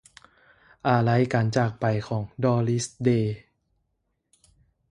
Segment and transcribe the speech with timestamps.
[0.87, 3.09] ອາໄລການຈາກໄປຂອງ ດໍຣິສ ເດ